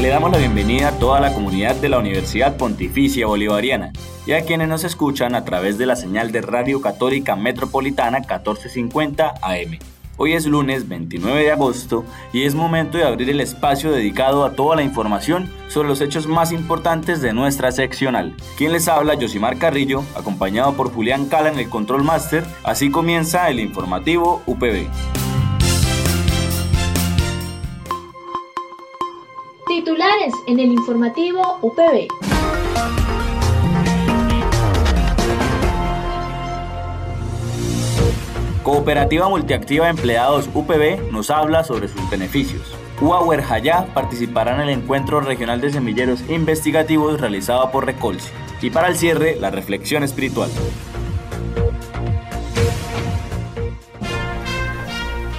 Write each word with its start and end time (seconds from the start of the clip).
Le 0.00 0.10
damos 0.10 0.30
la 0.30 0.38
bienvenida 0.38 0.88
a 0.88 0.98
toda 1.00 1.18
la 1.18 1.34
comunidad 1.34 1.74
de 1.74 1.88
la 1.88 1.98
Universidad 1.98 2.56
Pontificia 2.56 3.26
Bolivariana 3.26 3.90
y 4.26 4.32
a 4.32 4.42
quienes 4.42 4.68
nos 4.68 4.84
escuchan 4.84 5.34
a 5.34 5.44
través 5.44 5.76
de 5.76 5.86
la 5.86 5.96
señal 5.96 6.30
de 6.30 6.40
Radio 6.40 6.80
Católica 6.80 7.34
Metropolitana 7.34 8.20
1450 8.20 9.34
AM. 9.42 9.78
Hoy 10.16 10.34
es 10.34 10.46
lunes 10.46 10.88
29 10.88 11.42
de 11.42 11.50
agosto 11.50 12.04
y 12.32 12.44
es 12.44 12.54
momento 12.54 12.96
de 12.96 13.04
abrir 13.04 13.28
el 13.28 13.40
espacio 13.40 13.90
dedicado 13.90 14.44
a 14.44 14.52
toda 14.52 14.76
la 14.76 14.82
información 14.82 15.50
sobre 15.66 15.88
los 15.88 16.00
hechos 16.00 16.28
más 16.28 16.52
importantes 16.52 17.20
de 17.20 17.32
nuestra 17.32 17.72
seccional. 17.72 18.36
Quien 18.56 18.72
les 18.72 18.86
habla, 18.86 19.16
Josimar 19.20 19.58
Carrillo, 19.58 20.04
acompañado 20.14 20.74
por 20.74 20.92
Julián 20.92 21.26
Cala 21.26 21.48
en 21.48 21.58
el 21.58 21.68
Control 21.68 22.04
Master. 22.04 22.44
Así 22.62 22.88
comienza 22.92 23.48
el 23.48 23.58
informativo 23.58 24.42
UPB. 24.46 24.86
Titulares 29.88 30.34
en 30.46 30.60
el 30.60 30.70
informativo 30.70 31.58
UPB. 31.62 32.08
Cooperativa 38.62 39.30
Multiactiva 39.30 39.86
de 39.86 39.92
Empleados 39.92 40.50
UPB 40.52 41.10
nos 41.10 41.30
habla 41.30 41.64
sobre 41.64 41.88
sus 41.88 42.10
beneficios. 42.10 42.70
Uauer 43.00 43.42
Hayá 43.48 43.86
participará 43.94 44.56
en 44.56 44.68
el 44.68 44.78
encuentro 44.78 45.20
regional 45.20 45.62
de 45.62 45.72
semilleros 45.72 46.20
investigativos 46.28 47.18
realizado 47.18 47.70
por 47.70 47.86
Recolsi. 47.86 48.28
Y 48.60 48.68
para 48.68 48.88
el 48.88 48.96
cierre, 48.96 49.36
la 49.40 49.50
reflexión 49.50 50.02
espiritual. 50.02 50.50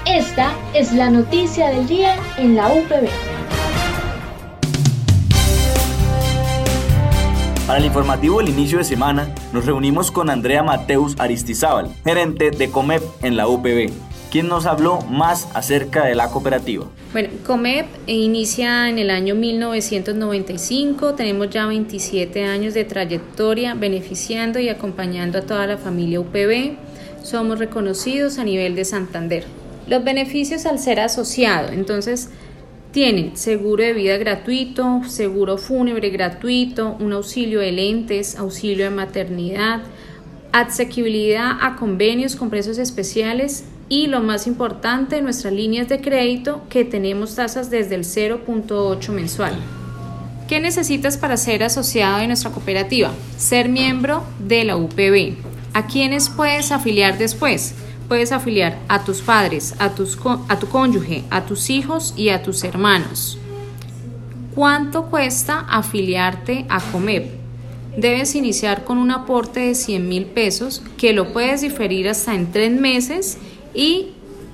Esta 0.07 0.51
es 0.73 0.91
la 0.91 1.11
noticia 1.11 1.69
del 1.69 1.87
día 1.87 2.15
en 2.39 2.55
la 2.55 2.69
UPB. 2.69 3.28
Para 7.69 7.81
el 7.81 7.85
informativo 7.85 8.39
del 8.39 8.49
inicio 8.49 8.79
de 8.79 8.83
semana, 8.83 9.31
nos 9.53 9.63
reunimos 9.63 10.09
con 10.09 10.31
Andrea 10.31 10.63
Mateus 10.63 11.15
Aristizábal, 11.19 11.93
gerente 12.03 12.49
de 12.49 12.71
COMEP 12.71 13.03
en 13.21 13.37
la 13.37 13.47
UPB, 13.47 13.91
quien 14.31 14.47
nos 14.47 14.65
habló 14.65 15.01
más 15.01 15.47
acerca 15.53 16.03
de 16.05 16.15
la 16.15 16.31
cooperativa. 16.31 16.87
Bueno, 17.11 17.29
COMEP 17.45 17.85
inicia 18.07 18.89
en 18.89 18.97
el 18.97 19.11
año 19.11 19.35
1995, 19.35 21.13
tenemos 21.13 21.51
ya 21.51 21.67
27 21.67 22.43
años 22.43 22.73
de 22.73 22.85
trayectoria 22.85 23.75
beneficiando 23.75 24.57
y 24.57 24.69
acompañando 24.69 25.37
a 25.37 25.41
toda 25.43 25.67
la 25.67 25.77
familia 25.77 26.21
UPB, 26.21 26.71
somos 27.21 27.59
reconocidos 27.59 28.39
a 28.39 28.45
nivel 28.45 28.73
de 28.73 28.83
Santander. 28.83 29.45
Los 29.85 30.03
beneficios 30.03 30.65
al 30.65 30.79
ser 30.79 30.99
asociado, 30.99 31.71
entonces 31.71 32.31
tienen 32.91 33.37
seguro 33.37 33.83
de 33.83 33.93
vida 33.93 34.17
gratuito, 34.17 35.01
seguro 35.07 35.57
fúnebre 35.57 36.09
gratuito, 36.09 36.97
un 36.99 37.13
auxilio 37.13 37.59
de 37.59 37.71
lentes, 37.71 38.35
auxilio 38.35 38.85
de 38.85 38.91
maternidad, 38.91 39.81
asequibilidad 40.51 41.51
a 41.61 41.75
convenios 41.75 42.35
con 42.35 42.49
precios 42.49 42.79
especiales 42.79 43.65
y 43.89 44.07
lo 44.07 44.21
más 44.21 44.47
importante, 44.47 45.21
nuestras 45.21 45.53
líneas 45.53 45.87
de 45.87 46.01
crédito 46.01 46.63
que 46.69 46.83
tenemos 46.85 47.35
tasas 47.35 47.69
desde 47.69 47.95
el 47.95 48.03
0.8 48.03 49.09
mensual. 49.11 49.53
¿Qué 50.47 50.59
necesitas 50.59 51.17
para 51.17 51.37
ser 51.37 51.63
asociado 51.63 52.19
de 52.19 52.27
nuestra 52.27 52.49
cooperativa? 52.49 53.11
Ser 53.37 53.69
miembro 53.69 54.23
de 54.39 54.63
la 54.63 54.77
UPB. 54.77 55.35
¿A 55.73 55.85
quiénes 55.85 56.29
puedes 56.29 56.71
afiliar 56.71 57.19
después? 57.19 57.75
Puedes 58.09 58.31
afiliar 58.31 58.79
a 58.89 59.05
tus 59.05 59.21
padres, 59.21 59.75
a, 59.79 59.93
tu 59.93 60.67
cónyuge, 60.67 61.23
a 61.29 61.45
tus 61.45 61.69
hijos 61.69 62.13
y 62.17 62.29
a 62.29 62.41
tus 62.41 62.63
hermanos. 62.63 63.37
¿Cuánto 64.55 65.05
cuesta 65.05 65.59
afiliarte 65.69 66.65
a 66.67 66.81
Comep? 66.81 67.31
Debes 67.95 68.35
iniciar 68.35 68.83
con 68.83 68.97
un 68.97 69.11
aporte 69.11 69.61
de 69.61 69.75
100 69.75 70.09
mil 70.09 70.25
pesos 70.25 70.81
que 70.97 71.13
lo 71.13 71.31
puedes 71.31 71.61
diferir 71.61 72.09
hasta 72.09 72.33
en 72.33 72.51
tres 72.51 72.71
meses 72.71 73.37
y 73.73 74.09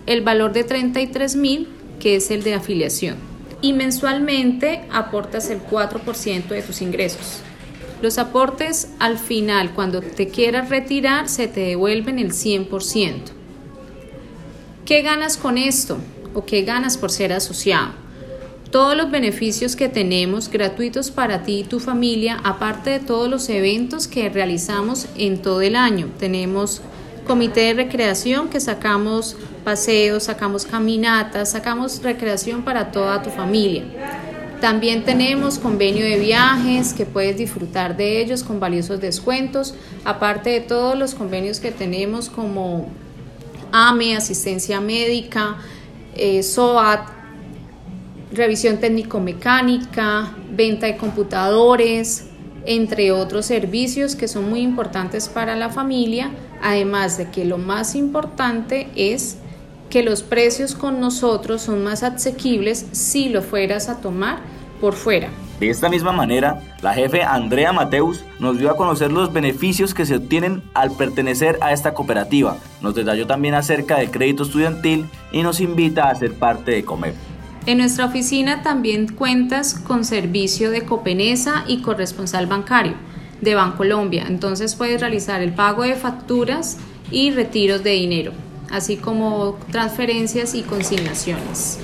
el 0.06 0.22
valor 0.22 0.54
de 0.54 0.64
33 0.64 1.36
mil 1.36 1.70
que 2.00 2.18
es 2.18 2.30
el 2.32 2.44
de 2.44 2.54
afiliación. 2.54 3.16
Y 3.62 3.74
mensualmente 3.74 4.82
aportas 4.92 5.50
el 5.50 5.62
4% 5.62 6.50
de 6.50 6.62
tus 6.62 6.82
ingresos. 6.82 7.40
Los 8.02 8.18
aportes 8.18 8.90
al 9.00 9.18
final, 9.18 9.74
cuando 9.74 10.02
te 10.02 10.28
quieras 10.28 10.70
retirar, 10.70 11.30
se 11.30 11.48
te 11.48 11.62
devuelven 11.62 12.20
el 12.20 12.34
100%. 12.34 13.36
¿Qué 14.86 15.02
ganas 15.02 15.36
con 15.36 15.58
esto? 15.58 15.98
¿O 16.36 16.46
qué 16.46 16.62
ganas 16.62 16.96
por 16.96 17.10
ser 17.10 17.34
asociado? 17.34 17.94
Todos 18.70 18.96
los 18.96 19.10
beneficios 19.10 19.76
que 19.76 19.90
tenemos 19.90 20.48
gratuitos 20.48 21.10
para 21.10 21.42
ti 21.42 21.62
y 21.62 21.64
tu 21.64 21.80
familia, 21.80 22.40
aparte 22.44 22.92
de 22.92 23.00
todos 23.00 23.28
los 23.28 23.50
eventos 23.50 24.08
que 24.08 24.30
realizamos 24.30 25.08
en 25.18 25.42
todo 25.42 25.64
el 25.64 25.76
año. 25.76 26.12
Tenemos 26.20 26.84
comité 27.26 27.62
de 27.62 27.74
recreación 27.74 28.48
que 28.48 28.60
sacamos 28.60 29.36
paseos, 29.64 30.26
sacamos 30.26 30.68
caminatas, 30.68 31.50
sacamos 31.50 32.04
recreación 32.04 32.62
para 32.62 32.92
toda 32.92 33.24
tu 33.24 33.32
familia. 33.32 33.86
También 34.62 35.04
tenemos 35.04 35.58
convenio 35.58 36.06
de 36.06 36.20
viajes 36.20 36.94
que 36.94 37.08
puedes 37.08 37.38
disfrutar 37.38 37.98
de 37.98 38.22
ellos 38.22 38.44
con 38.44 38.60
valiosos 38.60 39.02
descuentos, 39.02 39.74
aparte 40.04 40.52
de 40.52 40.62
todos 40.62 40.96
los 40.96 41.16
convenios 41.16 41.60
que 41.60 41.72
tenemos 41.72 42.30
como 42.30 42.88
AME, 43.76 44.16
asistencia 44.16 44.80
médica, 44.80 45.58
eh, 46.16 46.42
SOAT, 46.44 47.10
revisión 48.32 48.78
técnico-mecánica, 48.80 50.34
venta 50.50 50.88
de 50.88 50.96
computadores, 50.96 52.28
entre 52.66 53.12
otros 53.12 53.46
servicios 53.46 54.16
que 54.16 54.30
son 54.30 54.50
muy 54.50 54.62
importantes 54.62 55.28
para 55.28 55.58
la 55.58 55.70
familia, 55.70 56.32
además 56.62 57.18
de 57.18 57.30
que 57.32 57.44
lo 57.44 57.58
más 57.58 57.96
importante 57.96 58.88
es 58.96 59.40
que 59.90 60.04
los 60.04 60.24
precios 60.24 60.74
con 60.74 61.02
nosotros 61.02 61.62
son 61.62 61.84
más 61.84 62.02
asequibles 62.02 62.86
si 62.94 63.28
lo 63.28 63.42
fueras 63.42 63.90
a 63.90 64.00
tomar 64.00 64.40
por 64.80 64.94
fuera. 64.94 65.30
De 65.60 65.70
esta 65.70 65.90
misma 65.90 66.12
manera, 66.12 66.62
la 66.82 66.94
jefe 66.94 67.24
Andrea 67.24 67.72
Mateus 67.72 68.24
nos 68.40 68.58
dio 68.58 68.70
a 68.70 68.76
conocer 68.76 69.12
los 69.12 69.32
beneficios 69.32 69.94
que 69.94 70.06
se 70.06 70.18
obtienen 70.18 70.62
al 70.74 70.92
pertenecer 70.92 71.58
a 71.62 71.72
esta 71.72 71.94
cooperativa. 71.94 72.58
Nos 72.82 72.94
detalló 72.94 73.26
también 73.26 73.54
acerca 73.54 73.98
del 73.98 74.12
crédito 74.12 74.44
estudiantil 74.44 75.06
y 75.32 75.44
nos 75.44 75.62
invita 75.62 76.10
a 76.10 76.16
ser 76.16 76.34
parte 76.34 76.72
de 76.72 76.84
Comer. 76.84 77.14
En 77.66 77.80
nuestra 77.80 78.06
oficina 78.06 78.62
también 78.62 79.08
cuentas 79.08 79.74
con 79.74 80.04
servicio 80.04 80.72
de 80.72 80.84
Copenesa 80.84 81.64
y 81.68 81.82
corresponsal 81.82 82.48
bancario 82.48 82.94
de 83.42 83.56
Bancolombia. 83.56 84.26
Entonces 84.28 84.76
puedes 84.76 85.00
realizar 85.00 85.42
el 85.42 85.54
pago 85.54 85.84
de 85.84 85.96
facturas 85.96 86.78
y 87.12 87.32
retiros 87.32 87.84
de 87.84 87.92
dinero, 87.92 88.34
así 88.72 88.98
como 88.98 89.58
transferencias 89.72 90.54
y 90.54 90.64
consignaciones. 90.64 91.80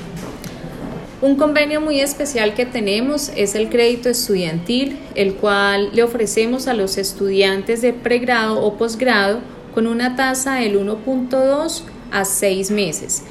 Un 1.21 1.35
convenio 1.35 1.81
muy 1.81 1.99
especial 1.99 2.55
que 2.55 2.65
tenemos 2.65 3.31
es 3.35 3.53
el 3.53 3.69
crédito 3.69 4.09
estudiantil, 4.09 4.97
el 5.13 5.35
cual 5.35 5.91
le 5.93 6.01
ofrecemos 6.01 6.67
a 6.67 6.73
los 6.73 6.97
estudiantes 6.97 7.83
de 7.83 7.93
pregrado 7.93 8.59
o 8.59 8.75
posgrado 8.75 9.39
con 9.75 9.85
una 9.85 10.15
tasa 10.15 10.55
del 10.55 10.79
1.2 10.79 11.83
a 12.11 12.25
6 12.25 12.71
meses. 12.71 13.21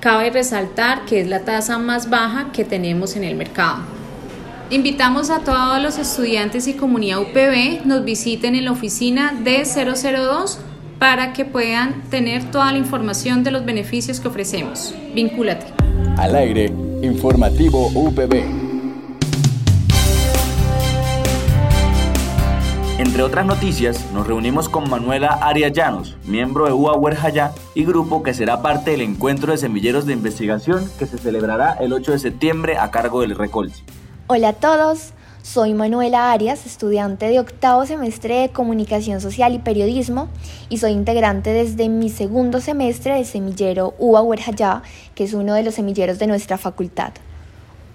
Cabe 0.00 0.28
resaltar 0.28 1.06
que 1.06 1.22
es 1.22 1.28
la 1.28 1.40
tasa 1.40 1.78
más 1.78 2.10
baja 2.10 2.52
que 2.52 2.64
tenemos 2.64 3.16
en 3.16 3.24
el 3.24 3.36
mercado. 3.36 3.78
Invitamos 4.68 5.30
a 5.30 5.40
todos 5.40 5.82
los 5.82 5.96
estudiantes 5.96 6.68
y 6.68 6.74
comunidad 6.74 7.20
UPB 7.20 7.86
nos 7.86 8.04
visiten 8.04 8.54
en 8.54 8.66
la 8.66 8.72
oficina 8.72 9.32
D002 9.42 10.58
para 10.98 11.32
que 11.32 11.46
puedan 11.46 12.02
tener 12.10 12.50
toda 12.50 12.70
la 12.70 12.78
información 12.78 13.44
de 13.44 13.50
los 13.50 13.64
beneficios 13.64 14.20
que 14.20 14.28
ofrecemos. 14.28 14.94
Vincúlate. 15.14 15.64
Al 16.18 16.36
aire 16.36 16.89
Informativo 17.02 17.86
UPB. 17.94 18.44
Entre 22.98 23.22
otras 23.22 23.46
noticias, 23.46 24.10
nos 24.12 24.26
reunimos 24.26 24.68
con 24.68 24.90
Manuela 24.90 25.38
Arias 25.40 25.72
Llanos, 25.72 26.18
miembro 26.26 26.66
de 26.66 26.72
UA 26.72 26.96
Huerjayá 26.98 27.52
y 27.74 27.86
grupo 27.86 28.22
que 28.22 28.34
será 28.34 28.60
parte 28.60 28.90
del 28.90 29.00
encuentro 29.00 29.52
de 29.52 29.58
semilleros 29.58 30.04
de 30.04 30.12
investigación 30.12 30.90
que 30.98 31.06
se 31.06 31.16
celebrará 31.16 31.72
el 31.80 31.94
8 31.94 32.12
de 32.12 32.18
septiembre 32.18 32.76
a 32.76 32.90
cargo 32.90 33.22
del 33.22 33.34
Recolci. 33.34 33.82
Hola 34.26 34.50
a 34.50 34.52
todos, 34.52 35.14
soy 35.42 35.74
Manuela 35.74 36.32
Arias, 36.32 36.66
estudiante 36.66 37.26
de 37.26 37.40
octavo 37.40 37.86
semestre 37.86 38.40
de 38.40 38.48
Comunicación 38.50 39.20
Social 39.20 39.54
y 39.54 39.58
Periodismo 39.58 40.28
y 40.68 40.78
soy 40.78 40.92
integrante 40.92 41.50
desde 41.50 41.88
mi 41.88 42.10
segundo 42.10 42.60
semestre 42.60 43.14
del 43.14 43.24
semillero 43.24 43.94
UA 43.98 44.22
Huerjayá, 44.22 44.82
que 45.14 45.24
es 45.24 45.32
uno 45.32 45.54
de 45.54 45.62
los 45.62 45.74
semilleros 45.74 46.18
de 46.18 46.26
nuestra 46.26 46.58
facultad. 46.58 47.12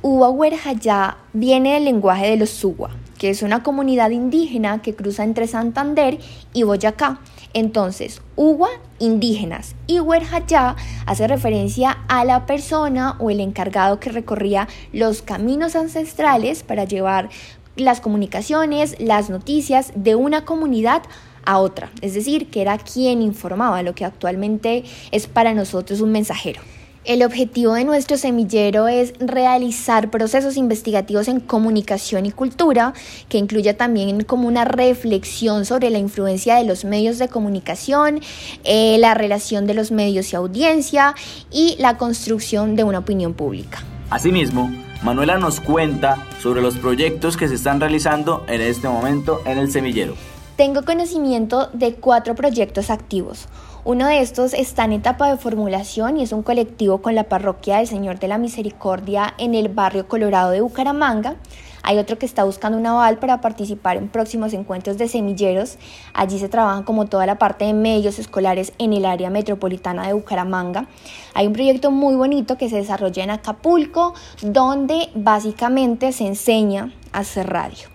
UA 0.02 0.30
Huerjayá 0.30 1.18
viene 1.34 1.74
del 1.74 1.86
lenguaje 1.86 2.30
de 2.30 2.38
los 2.38 2.50
Suwa, 2.50 2.90
que 3.18 3.30
es 3.30 3.42
una 3.42 3.64
comunidad 3.64 4.12
indígena 4.12 4.82
que 4.82 4.96
cruza 4.96 5.24
entre 5.24 5.48
Santander 5.48 6.20
y 6.54 6.64
Boyacá. 6.64 7.20
Entonces, 7.54 8.22
Uwa, 8.36 8.70
indígenas, 9.00 9.76
y 9.88 10.00
Huerjayá 10.00 10.76
hace 11.06 11.28
referencia 11.28 11.98
a 12.08 12.26
la 12.26 12.46
persona 12.46 13.16
o 13.20 13.30
el 13.30 13.40
encargado 13.40 14.00
que 14.00 14.10
recorría 14.10 14.68
los 14.92 15.22
caminos 15.22 15.76
ancestrales 15.76 16.64
para 16.64 16.84
llevar 16.84 17.30
las 17.78 18.02
comunicaciones, 18.02 18.96
las 19.00 19.30
noticias 19.30 19.92
de 19.96 20.16
una 20.16 20.46
comunidad 20.46 21.04
a 21.46 21.60
otra. 21.60 21.92
Es 22.02 22.14
decir, 22.14 22.50
que 22.50 22.62
era 22.62 22.78
quien 22.78 23.22
informaba, 23.22 23.84
lo 23.84 23.96
que 23.96 24.06
actualmente 24.06 24.84
es 25.12 25.28
para 25.28 25.54
nosotros 25.54 26.02
un 26.02 26.12
mensajero. 26.12 26.62
El 27.06 27.22
objetivo 27.22 27.74
de 27.76 27.84
nuestro 27.84 28.18
semillero 28.18 28.88
es 28.88 29.14
realizar 29.20 30.10
procesos 30.10 30.58
investigativos 30.58 31.28
en 31.28 31.40
comunicación 31.40 32.26
y 32.26 32.32
cultura, 32.32 32.94
que 33.30 33.38
incluya 33.38 33.78
también 33.78 34.24
como 34.24 34.48
una 34.48 34.66
reflexión 34.66 35.66
sobre 35.66 35.92
la 35.92 36.00
influencia 36.00 36.56
de 36.56 36.64
los 36.64 36.84
medios 36.84 37.20
de 37.20 37.28
comunicación, 37.28 38.22
eh, 38.64 38.98
la 38.98 39.14
relación 39.14 39.68
de 39.68 39.76
los 39.76 39.92
medios 39.92 40.34
y 40.34 40.36
audiencia 40.36 41.14
y 41.52 41.76
la 41.78 41.96
construcción 41.98 42.76
de 42.76 42.84
una 42.84 42.98
opinión 42.98 43.36
pública. 43.36 43.84
Asimismo, 44.10 44.72
Manuela 45.04 45.38
nos 45.38 45.60
cuenta 45.60 46.26
sobre 46.42 46.64
los 46.64 46.76
proyectos 46.76 47.38
que 47.38 47.48
se 47.48 47.54
están 47.54 47.80
realizando 47.80 48.44
en 48.48 48.62
este 48.62 48.90
momento 48.90 49.42
en 49.46 49.60
el 49.60 49.72
semillero. 49.72 50.16
Tengo 50.56 50.84
conocimiento 50.84 51.70
de 51.74 51.94
cuatro 51.94 52.34
proyectos 52.34 52.90
activos. 52.90 53.48
Uno 53.88 54.08
de 54.08 54.20
estos 54.20 54.56
está 54.56 54.84
en 54.86 54.94
etapa 54.94 55.30
de 55.30 55.38
formulación 55.38 56.18
y 56.18 56.24
es 56.24 56.32
un 56.32 56.42
colectivo 56.42 57.04
con 57.04 57.14
la 57.14 57.26
parroquia 57.26 57.78
del 57.78 57.86
Señor 57.86 58.18
de 58.18 58.28
la 58.28 58.40
Misericordia 58.40 59.36
en 59.38 59.54
el 59.54 59.70
barrio 59.70 60.08
Colorado 60.08 60.50
de 60.50 60.62
Bucaramanga. 60.62 61.36
Hay 61.84 62.00
otro 62.00 62.18
que 62.18 62.26
está 62.26 62.46
buscando 62.46 62.80
un 62.80 62.88
aval 62.88 63.20
para 63.20 63.42
participar 63.42 63.98
en 63.98 64.10
próximos 64.10 64.54
encuentros 64.54 64.98
de 64.98 65.08
semilleros. 65.08 65.78
Allí 66.16 66.40
se 66.40 66.50
trabajan 66.50 66.82
como 66.82 67.06
toda 67.06 67.28
la 67.28 67.38
parte 67.38 67.66
de 67.66 67.76
medios 67.76 68.18
escolares 68.18 68.74
en 68.80 68.92
el 68.92 69.06
área 69.06 69.30
metropolitana 69.30 70.08
de 70.08 70.14
Bucaramanga. 70.14 70.88
Hay 71.36 71.46
un 71.46 71.54
proyecto 71.54 71.92
muy 71.92 72.16
bonito 72.16 72.58
que 72.58 72.70
se 72.70 72.78
desarrolla 72.78 73.24
en 73.24 73.30
Acapulco, 73.30 74.16
donde 74.42 75.10
básicamente 75.14 76.12
se 76.12 76.26
enseña 76.26 76.92
a 77.12 77.20
hacer 77.20 77.48
radio. 77.50 77.88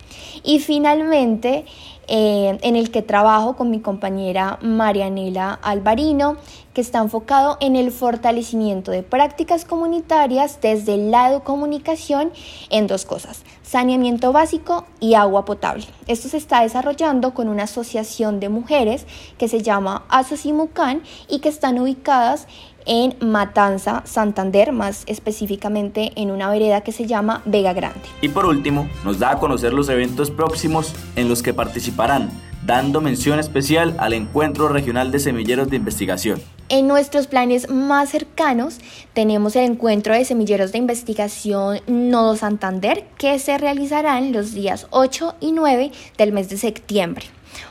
Y 0.43 0.59
finalmente, 0.59 1.65
eh, 2.07 2.57
en 2.61 2.75
el 2.75 2.91
que 2.91 3.01
trabajo 3.01 3.55
con 3.55 3.69
mi 3.69 3.79
compañera 3.79 4.59
Marianela 4.61 5.53
Alvarino, 5.61 6.37
que 6.73 6.81
está 6.81 6.99
enfocado 6.99 7.57
en 7.59 7.75
el 7.75 7.91
fortalecimiento 7.91 8.91
de 8.91 9.03
prácticas 9.03 9.65
comunitarias 9.65 10.59
desde 10.61 10.95
el 10.95 11.11
lado 11.11 11.43
comunicación 11.43 12.31
en 12.69 12.87
dos 12.87 13.05
cosas, 13.05 13.43
saneamiento 13.61 14.31
básico 14.31 14.85
y 14.99 15.15
agua 15.15 15.45
potable. 15.45 15.85
Esto 16.07 16.29
se 16.29 16.37
está 16.37 16.61
desarrollando 16.61 17.33
con 17.33 17.49
una 17.49 17.63
asociación 17.63 18.39
de 18.39 18.49
mujeres 18.49 19.05
que 19.37 19.47
se 19.47 19.61
llama 19.61 20.05
Asocimucan 20.09 21.03
y 21.29 21.39
que 21.39 21.49
están 21.49 21.79
ubicadas 21.79 22.47
en 22.85 23.15
Matanza, 23.19 24.03
Santander, 24.05 24.71
más 24.71 25.03
específicamente 25.07 26.11
en 26.15 26.31
una 26.31 26.49
vereda 26.49 26.81
que 26.81 26.91
se 26.91 27.05
llama 27.05 27.41
Vega 27.45 27.73
Grande. 27.73 28.01
Y 28.21 28.29
por 28.29 28.45
último, 28.45 28.89
nos 29.03 29.19
da 29.19 29.31
a 29.31 29.39
conocer 29.39 29.73
los 29.73 29.89
eventos 29.89 30.31
próximos 30.31 30.93
en 31.15 31.29
los 31.29 31.41
que 31.41 31.53
participarán, 31.53 32.29
dando 32.65 33.01
mención 33.01 33.39
especial 33.39 33.95
al 33.97 34.13
Encuentro 34.13 34.67
Regional 34.67 35.11
de 35.11 35.19
Semilleros 35.19 35.69
de 35.69 35.77
Investigación. 35.77 36.41
En 36.69 36.87
nuestros 36.87 37.27
planes 37.27 37.69
más 37.69 38.09
cercanos 38.09 38.79
tenemos 39.13 39.57
el 39.57 39.65
encuentro 39.65 40.13
de 40.13 40.23
semilleros 40.23 40.71
de 40.71 40.77
investigación 40.77 41.81
Nodo 41.87 42.37
Santander 42.37 43.05
que 43.17 43.39
se 43.39 43.57
realizarán 43.57 44.31
los 44.31 44.53
días 44.53 44.87
8 44.91 45.35
y 45.41 45.51
9 45.51 45.91
del 46.17 46.31
mes 46.31 46.47
de 46.47 46.57
septiembre. 46.57 47.25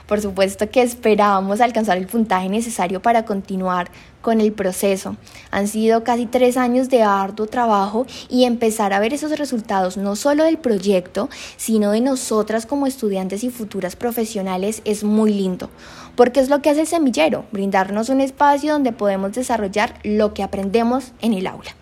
Por 0.07 0.21
supuesto 0.21 0.69
que 0.71 0.83
esperábamos 0.83 1.61
alcanzar 1.61 1.99
el 1.99 2.07
puntaje 2.07 2.49
necesario 2.49 3.01
para 3.03 3.25
continuar 3.25 3.91
con 4.21 4.41
el 4.41 4.53
proceso. 4.53 5.17
Han 5.51 5.69
sido 5.69 6.05
casi 6.05 6.27
tres 6.27 6.57
años 6.57 6.89
de 6.89 7.03
arduo 7.03 7.47
trabajo 7.47 8.07
y 8.29 8.45
empezar 8.45 8.93
a 8.93 9.01
ver 9.01 9.15
esos 9.15 9.39
resultados 9.39 9.97
no 9.97 10.17
solo 10.17 10.45
del 10.45 10.59
proyecto, 10.59 11.29
sino 11.57 11.93
de 11.93 12.01
nosotras 12.01 12.67
como 12.67 12.87
estudiantes 12.87 13.45
y 13.45 13.51
futuras 13.51 13.97
profesionales 13.97 14.83
es 14.85 15.05
muy 15.05 15.33
lindo, 15.33 15.71
porque 16.17 16.41
es 16.41 16.49
lo 16.49 16.61
que 16.61 16.71
hace 16.71 16.83
el 16.83 16.87
semillero, 16.87 17.45
brindarnos 17.53 18.09
un 18.09 18.21
espacio 18.21 18.73
donde 18.73 18.93
podemos 18.93 19.33
desarrollar 19.33 19.95
lo 20.03 20.35
que 20.35 20.43
aprendemos 20.43 21.13
en 21.21 21.35
el 21.35 21.47
aula. 21.47 21.80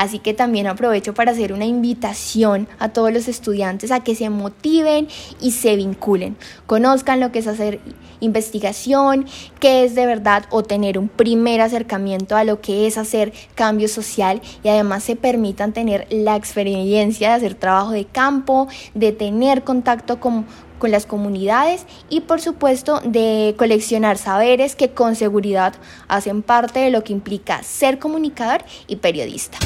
Así 0.00 0.18
que 0.18 0.32
también 0.32 0.66
aprovecho 0.66 1.12
para 1.12 1.32
hacer 1.32 1.52
una 1.52 1.66
invitación 1.66 2.68
a 2.78 2.88
todos 2.88 3.12
los 3.12 3.28
estudiantes 3.28 3.90
a 3.90 4.00
que 4.00 4.14
se 4.14 4.30
motiven 4.30 5.08
y 5.42 5.50
se 5.50 5.76
vinculen, 5.76 6.38
conozcan 6.64 7.20
lo 7.20 7.30
que 7.32 7.40
es 7.40 7.46
hacer 7.46 7.82
investigación, 8.20 9.26
qué 9.58 9.84
es 9.84 9.94
de 9.94 10.06
verdad 10.06 10.44
o 10.48 10.62
tener 10.62 10.98
un 10.98 11.08
primer 11.08 11.60
acercamiento 11.60 12.34
a 12.34 12.44
lo 12.44 12.62
que 12.62 12.86
es 12.86 12.96
hacer 12.96 13.34
cambio 13.54 13.88
social 13.88 14.40
y 14.62 14.70
además 14.70 15.04
se 15.04 15.16
permitan 15.16 15.74
tener 15.74 16.06
la 16.08 16.34
experiencia 16.34 17.28
de 17.28 17.34
hacer 17.34 17.54
trabajo 17.54 17.90
de 17.90 18.06
campo, 18.06 18.68
de 18.94 19.12
tener 19.12 19.64
contacto 19.64 20.18
con, 20.18 20.46
con 20.78 20.90
las 20.90 21.04
comunidades 21.04 21.84
y 22.08 22.20
por 22.22 22.40
supuesto 22.40 23.02
de 23.04 23.54
coleccionar 23.58 24.16
saberes 24.16 24.76
que 24.76 24.92
con 24.92 25.14
seguridad 25.14 25.74
hacen 26.08 26.40
parte 26.40 26.80
de 26.80 26.88
lo 26.88 27.04
que 27.04 27.12
implica 27.12 27.62
ser 27.62 27.98
comunicador 27.98 28.64
y 28.86 28.96
periodista. 28.96 29.58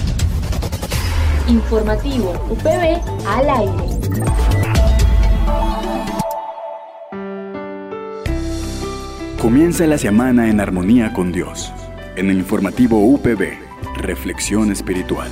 Informativo 1.46 2.32
UPB 2.49 3.02
al 3.29 3.50
aire. 3.50 3.94
Comienza 9.43 9.87
la 9.87 9.99
semana 9.99 10.49
en 10.49 10.58
armonía 10.61 11.12
con 11.12 11.32
Dios. 11.32 11.70
En 12.17 12.31
el 12.31 12.38
informativo 12.38 12.99
UPB, 12.99 13.58
Reflexión 13.99 14.73
Espiritual. 14.73 15.31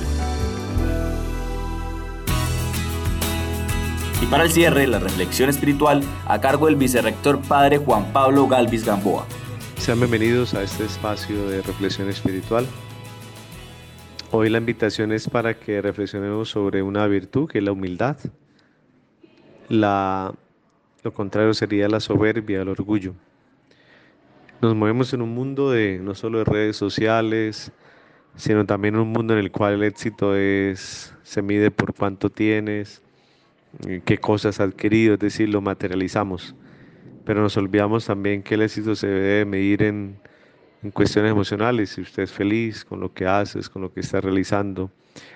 Y 4.21 4.27
para 4.27 4.43
el 4.43 4.51
cierre, 4.51 4.85
la 4.85 4.99
reflexión 4.99 5.49
espiritual 5.49 6.03
a 6.27 6.39
cargo 6.39 6.67
del 6.67 6.75
vicerrector 6.75 7.41
Padre 7.41 7.79
Juan 7.79 8.13
Pablo 8.13 8.47
Galvis 8.47 8.85
Gamboa. 8.85 9.25
Sean 9.79 9.99
bienvenidos 9.99 10.53
a 10.53 10.61
este 10.61 10.85
espacio 10.85 11.47
de 11.47 11.63
reflexión 11.63 12.07
espiritual 12.07 12.67
Hoy 14.35 14.49
la 14.49 14.57
invitación 14.57 15.11
es 15.11 15.29
para 15.29 15.53
que 15.59 15.79
reflexionemos 15.79 16.49
sobre 16.49 16.81
una 16.81 17.05
virtud 17.05 17.47
que 17.47 17.59
es 17.59 17.63
la 17.63 17.71
humildad. 17.71 18.17
La, 19.69 20.33
lo 21.03 21.13
contrario 21.13 21.53
sería 21.53 21.87
la 21.87 21.99
soberbia, 21.99 22.63
el 22.63 22.67
orgullo. 22.67 23.13
Nos 24.59 24.73
movemos 24.73 25.13
en 25.13 25.21
un 25.21 25.35
mundo 25.35 25.69
de 25.69 25.99
no 25.99 26.15
solo 26.15 26.39
de 26.39 26.45
redes 26.45 26.75
sociales, 26.75 27.71
sino 28.35 28.65
también 28.65 28.95
un 28.95 29.09
mundo 29.09 29.33
en 29.33 29.39
el 29.39 29.51
cual 29.51 29.75
el 29.75 29.83
éxito 29.83 30.35
es 30.35 31.13
se 31.21 31.43
mide 31.43 31.69
por 31.69 31.93
cuánto 31.93 32.31
tienes, 32.31 33.03
qué 34.03 34.17
cosas 34.17 34.59
has 34.59 34.67
adquirido, 34.67 35.13
es 35.13 35.19
decir, 35.19 35.49
lo 35.49 35.61
materializamos. 35.61 36.55
Pero 37.23 37.43
nos 37.43 37.55
olvidamos 37.55 38.07
también 38.07 38.41
que 38.41 38.55
el 38.55 38.63
éxito 38.63 38.95
se 38.95 39.05
debe 39.05 39.45
medir 39.45 39.83
en 39.83 40.17
en 40.83 40.91
cuestiones 40.91 41.31
emocionales, 41.31 41.91
si 41.91 42.01
usted 42.01 42.23
es 42.23 42.31
feliz 42.31 42.83
con 42.83 42.99
lo 42.99 43.13
que 43.13 43.25
haces, 43.25 43.69
con 43.69 43.81
lo 43.81 43.93
que 43.93 44.01
está 44.01 44.19
realizando, 44.19 44.91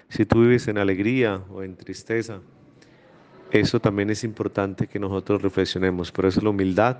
si 0.09 0.25
tú 0.25 0.41
vives 0.41 0.67
en 0.67 0.77
alegría 0.77 1.41
o 1.49 1.63
en 1.63 1.77
tristeza, 1.77 2.41
eso 3.51 3.79
también 3.79 4.09
es 4.09 4.25
importante 4.25 4.87
que 4.87 4.99
nosotros 4.99 5.41
reflexionemos. 5.41 6.11
Por 6.11 6.25
eso 6.25 6.41
la 6.41 6.49
humildad 6.49 6.97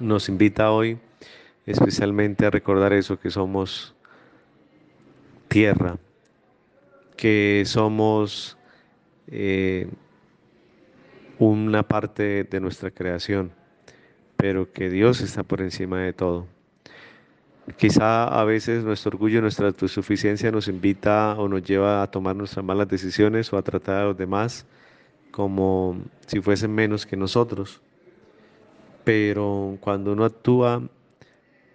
nos 0.00 0.28
invita 0.28 0.72
hoy 0.72 0.98
especialmente 1.64 2.44
a 2.44 2.50
recordar 2.50 2.92
eso, 2.92 3.20
que 3.20 3.30
somos 3.30 3.94
tierra, 5.46 5.98
que 7.16 7.62
somos 7.66 8.58
eh, 9.28 9.88
una 11.38 11.84
parte 11.84 12.42
de 12.42 12.60
nuestra 12.60 12.90
creación, 12.90 13.52
pero 14.36 14.72
que 14.72 14.90
Dios 14.90 15.20
está 15.20 15.44
por 15.44 15.60
encima 15.60 16.00
de 16.00 16.12
todo. 16.12 16.51
Quizá 17.76 18.24
a 18.26 18.44
veces 18.44 18.84
nuestro 18.84 19.10
orgullo, 19.10 19.40
nuestra 19.40 19.68
autosuficiencia 19.68 20.50
nos 20.50 20.68
invita 20.68 21.34
o 21.38 21.48
nos 21.48 21.62
lleva 21.62 22.02
a 22.02 22.10
tomar 22.10 22.34
nuestras 22.34 22.64
malas 22.64 22.88
decisiones 22.88 23.52
o 23.52 23.56
a 23.56 23.62
tratar 23.62 23.96
a 24.02 24.04
los 24.06 24.16
demás 24.16 24.66
como 25.30 25.96
si 26.26 26.40
fuesen 26.40 26.74
menos 26.74 27.06
que 27.06 27.16
nosotros. 27.16 27.80
pero 29.04 29.78
cuando 29.80 30.12
uno 30.12 30.24
actúa 30.24 30.82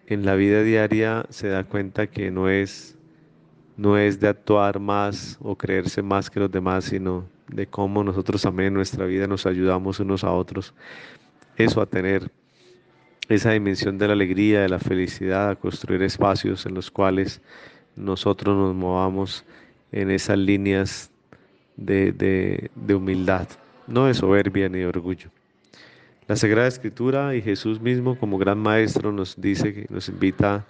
en 0.08 0.25
la 0.25 0.36
vida 0.36 0.63
diaria 0.63 1.25
se 1.29 1.50
da 1.50 1.63
cuenta 1.65 2.08
que 2.08 2.32
no 2.32 2.50
es, 2.50 2.98
no 3.77 3.98
es 3.98 4.20
de 4.20 4.29
actuar 4.29 4.79
más 4.79 5.38
o 5.41 5.56
creerse 5.58 6.01
más 6.01 6.29
que 6.29 6.39
los 6.39 6.51
demás, 6.51 6.86
sino 6.86 7.25
de 7.48 7.67
cómo 7.67 8.03
nosotros 8.03 8.41
también 8.41 8.74
nuestra 8.74 9.06
vida 9.06 9.27
nos 9.27 9.46
ayudamos 9.46 10.00
unos 10.00 10.24
a 10.24 10.32
otros. 10.32 10.74
Eso 11.58 11.82
a 11.82 11.86
tener 11.86 12.32
esa 13.29 13.51
dimensión 13.51 13.98
de 13.98 14.07
la 14.07 14.13
alegría, 14.13 14.62
de 14.62 14.69
la 14.69 14.79
felicidad, 14.79 15.50
a 15.50 15.55
construir 15.55 16.01
espacios 16.01 16.65
en 16.65 16.74
los 16.74 16.91
cuales 16.91 17.41
nosotros 17.96 18.55
nos 18.55 18.75
movamos 18.75 19.43
en 19.91 20.12
esas 20.12 20.38
líneas 20.38 21.12
de, 21.75 22.69
de 22.75 22.96
humildad, 22.96 23.48
no 23.88 24.05
de 24.05 24.13
soberbia 24.13 24.69
ni 24.69 24.79
de 24.79 24.88
orgullo. 24.88 25.29
La 26.27 26.36
Sagrada 26.36 26.67
Escritura 26.67 27.36
y 27.36 27.41
Jesús 27.41 27.79
mismo 27.79 28.17
como 28.17 28.38
gran 28.38 28.60
maestro 28.60 29.13
nos 29.13 29.39
dice 29.39 29.74
que 29.74 29.86
nos 29.89 30.10
invita 30.10 30.65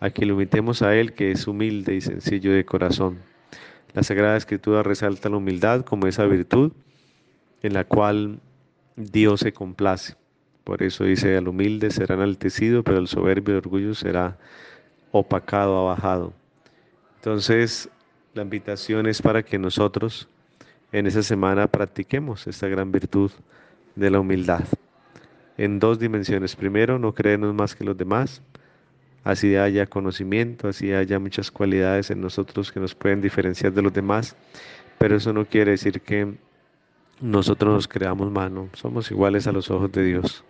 a 0.00 0.10
que 0.10 0.26
lo 0.26 0.34
imitemos 0.34 0.82
a 0.82 0.96
Él, 0.96 1.12
que 1.12 1.30
es 1.30 1.46
humilde 1.46 1.94
y 1.94 2.00
sencillo 2.00 2.52
de 2.52 2.64
corazón. 2.64 3.18
La 3.94 4.02
Sagrada 4.02 4.36
Escritura 4.36 4.82
resalta 4.82 5.28
la 5.28 5.36
humildad 5.36 5.84
como 5.84 6.06
esa 6.06 6.24
virtud 6.26 6.72
en 7.62 7.72
la 7.72 7.84
cual 7.84 8.40
Dios 8.96 9.40
se 9.40 9.52
complace. 9.52 10.14
Por 10.66 10.82
eso 10.82 11.04
dice, 11.04 11.36
al 11.36 11.46
humilde 11.46 11.92
será 11.92 12.16
enaltecido, 12.16 12.82
pero 12.82 12.98
el 12.98 13.06
soberbio 13.06 13.54
y 13.54 13.58
orgullo 13.58 13.94
será 13.94 14.36
opacado, 15.12 15.78
abajado. 15.78 16.32
Entonces, 17.18 17.88
la 18.34 18.42
invitación 18.42 19.06
es 19.06 19.22
para 19.22 19.44
que 19.44 19.60
nosotros 19.60 20.28
en 20.90 21.06
esa 21.06 21.22
semana 21.22 21.68
practiquemos 21.68 22.48
esta 22.48 22.66
gran 22.66 22.90
virtud 22.90 23.30
de 23.94 24.10
la 24.10 24.18
humildad 24.18 24.64
en 25.56 25.78
dos 25.78 26.00
dimensiones. 26.00 26.56
Primero, 26.56 26.98
no 26.98 27.14
creernos 27.14 27.54
más 27.54 27.76
que 27.76 27.84
los 27.84 27.96
demás, 27.96 28.42
así 29.22 29.54
haya 29.54 29.86
conocimiento, 29.86 30.66
así 30.66 30.92
haya 30.92 31.20
muchas 31.20 31.52
cualidades 31.52 32.10
en 32.10 32.20
nosotros 32.20 32.72
que 32.72 32.80
nos 32.80 32.92
pueden 32.92 33.20
diferenciar 33.20 33.72
de 33.72 33.82
los 33.82 33.92
demás, 33.92 34.34
pero 34.98 35.14
eso 35.14 35.32
no 35.32 35.44
quiere 35.44 35.70
decir 35.70 36.00
que 36.00 36.34
nosotros 37.20 37.74
nos 37.74 37.88
creamos 37.88 38.30
más, 38.30 38.50
no, 38.50 38.68
somos 38.74 39.10
iguales 39.10 39.46
a 39.46 39.52
los 39.52 39.70
ojos 39.70 39.90
de 39.92 40.04
Dios. 40.04 40.44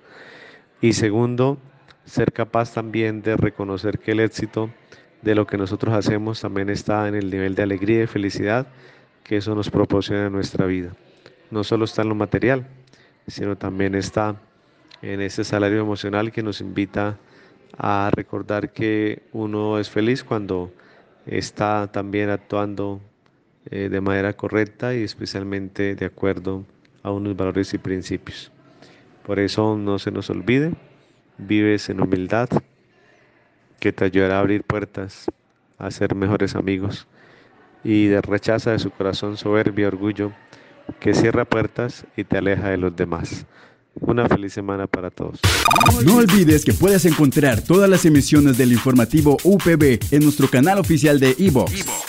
Y 0.80 0.92
segundo, 0.92 1.58
ser 2.04 2.32
capaz 2.32 2.72
también 2.72 3.22
de 3.22 3.36
reconocer 3.36 3.98
que 3.98 4.12
el 4.12 4.20
éxito 4.20 4.70
de 5.22 5.34
lo 5.34 5.46
que 5.46 5.58
nosotros 5.58 5.94
hacemos 5.94 6.40
también 6.40 6.68
está 6.70 7.08
en 7.08 7.14
el 7.14 7.30
nivel 7.30 7.54
de 7.54 7.62
alegría 7.62 8.02
y 8.02 8.06
felicidad 8.06 8.66
que 9.24 9.38
eso 9.38 9.54
nos 9.54 9.70
proporciona 9.70 10.26
en 10.26 10.32
nuestra 10.32 10.66
vida. 10.66 10.94
No 11.50 11.64
solo 11.64 11.84
está 11.84 12.02
en 12.02 12.08
lo 12.10 12.14
material, 12.14 12.66
sino 13.26 13.56
también 13.56 13.94
está 13.94 14.36
en 15.02 15.20
ese 15.20 15.44
salario 15.44 15.80
emocional 15.80 16.32
que 16.32 16.42
nos 16.42 16.60
invita 16.60 17.18
a 17.76 18.10
recordar 18.12 18.72
que 18.72 19.22
uno 19.32 19.78
es 19.78 19.90
feliz 19.90 20.22
cuando 20.24 20.72
está 21.26 21.90
también 21.90 22.30
actuando 22.30 23.00
eh, 23.70 23.88
de 23.88 24.00
manera 24.00 24.32
correcta 24.32 24.94
y 24.94 25.02
especialmente 25.02 25.94
de 25.94 26.06
acuerdo 26.06 26.64
a 27.02 27.10
unos 27.10 27.36
valores 27.36 27.72
y 27.74 27.78
principios. 27.78 28.50
Por 29.24 29.38
eso 29.38 29.76
no 29.76 29.98
se 29.98 30.10
nos 30.10 30.30
olvide, 30.30 30.72
vives 31.38 31.88
en 31.88 32.00
humildad, 32.00 32.48
que 33.80 33.92
te 33.92 34.04
ayudará 34.04 34.36
a 34.36 34.40
abrir 34.40 34.62
puertas, 34.62 35.26
a 35.78 35.90
ser 35.90 36.14
mejores 36.14 36.54
amigos 36.54 37.06
y 37.84 38.06
de 38.06 38.20
rechaza 38.22 38.72
de 38.72 38.78
su 38.78 38.90
corazón 38.90 39.36
soberbio 39.36 39.88
orgullo 39.88 40.32
que 41.00 41.14
cierra 41.14 41.44
puertas 41.44 42.04
y 42.16 42.24
te 42.24 42.38
aleja 42.38 42.70
de 42.70 42.76
los 42.76 42.94
demás. 42.94 43.46
Una 43.98 44.28
feliz 44.28 44.52
semana 44.52 44.86
para 44.86 45.10
todos. 45.10 45.40
No 46.04 46.16
olvides 46.16 46.64
que 46.64 46.74
puedes 46.74 47.06
encontrar 47.06 47.62
todas 47.62 47.88
las 47.88 48.04
emisiones 48.04 48.58
del 48.58 48.72
informativo 48.72 49.38
UPB 49.42 49.98
en 50.10 50.22
nuestro 50.22 50.48
canal 50.48 50.78
oficial 50.78 51.18
de 51.18 51.34
iVox, 51.38 51.86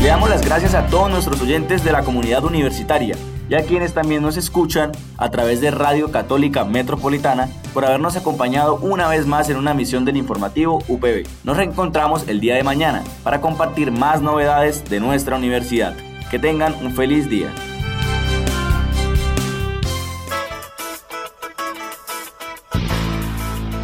Le 0.00 0.06
damos 0.06 0.30
las 0.30 0.44
gracias 0.44 0.74
a 0.74 0.86
todos 0.86 1.10
nuestros 1.10 1.40
oyentes 1.42 1.82
de 1.82 1.90
la 1.90 2.04
comunidad 2.04 2.44
universitaria 2.44 3.16
y 3.50 3.54
a 3.54 3.64
quienes 3.64 3.94
también 3.94 4.22
nos 4.22 4.36
escuchan 4.36 4.92
a 5.16 5.30
través 5.30 5.60
de 5.60 5.72
Radio 5.72 6.12
Católica 6.12 6.64
Metropolitana 6.64 7.48
por 7.74 7.84
habernos 7.84 8.16
acompañado 8.16 8.76
una 8.76 9.08
vez 9.08 9.26
más 9.26 9.50
en 9.50 9.56
una 9.56 9.74
misión 9.74 10.04
del 10.04 10.16
informativo 10.16 10.84
UPB. 10.86 11.26
Nos 11.42 11.56
reencontramos 11.56 12.28
el 12.28 12.38
día 12.38 12.54
de 12.54 12.62
mañana 12.62 13.02
para 13.24 13.40
compartir 13.40 13.90
más 13.90 14.22
novedades 14.22 14.84
de 14.88 15.00
nuestra 15.00 15.36
universidad. 15.36 15.96
Que 16.30 16.38
tengan 16.38 16.74
un 16.84 16.92
feliz 16.92 17.28
día. 17.28 17.52